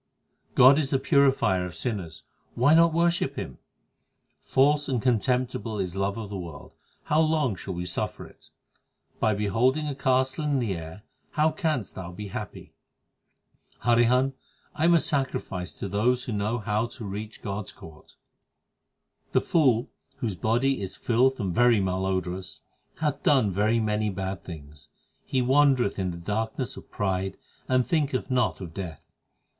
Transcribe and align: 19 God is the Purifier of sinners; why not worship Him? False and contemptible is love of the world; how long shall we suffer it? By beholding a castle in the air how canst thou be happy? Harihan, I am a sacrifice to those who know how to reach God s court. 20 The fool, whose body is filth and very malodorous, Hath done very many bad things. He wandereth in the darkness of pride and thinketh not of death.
19 0.53 0.55
God 0.55 0.79
is 0.79 0.89
the 0.89 0.97
Purifier 0.97 1.63
of 1.63 1.75
sinners; 1.75 2.23
why 2.55 2.73
not 2.73 2.91
worship 2.91 3.35
Him? 3.35 3.59
False 4.39 4.89
and 4.89 4.99
contemptible 4.99 5.77
is 5.77 5.95
love 5.95 6.17
of 6.17 6.29
the 6.31 6.39
world; 6.39 6.73
how 7.03 7.19
long 7.21 7.55
shall 7.55 7.75
we 7.75 7.85
suffer 7.85 8.25
it? 8.25 8.49
By 9.19 9.35
beholding 9.35 9.87
a 9.87 9.93
castle 9.93 10.43
in 10.45 10.57
the 10.57 10.75
air 10.75 11.03
how 11.33 11.51
canst 11.51 11.93
thou 11.93 12.11
be 12.11 12.29
happy? 12.29 12.73
Harihan, 13.83 14.33
I 14.73 14.85
am 14.85 14.95
a 14.95 14.99
sacrifice 14.99 15.75
to 15.75 15.87
those 15.87 16.23
who 16.23 16.31
know 16.31 16.57
how 16.57 16.87
to 16.87 17.05
reach 17.05 17.43
God 17.43 17.65
s 17.65 17.71
court. 17.71 18.15
20 19.33 19.33
The 19.33 19.41
fool, 19.41 19.91
whose 20.17 20.33
body 20.33 20.81
is 20.81 20.95
filth 20.95 21.39
and 21.39 21.53
very 21.53 21.79
malodorous, 21.79 22.61
Hath 23.01 23.21
done 23.21 23.51
very 23.51 23.79
many 23.79 24.09
bad 24.09 24.43
things. 24.43 24.89
He 25.25 25.43
wandereth 25.43 25.99
in 25.99 26.09
the 26.09 26.17
darkness 26.17 26.75
of 26.75 26.89
pride 26.89 27.37
and 27.67 27.85
thinketh 27.85 28.31
not 28.31 28.59
of 28.61 28.73
death. 28.73 29.03